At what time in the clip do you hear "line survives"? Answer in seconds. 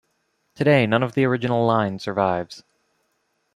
1.63-2.63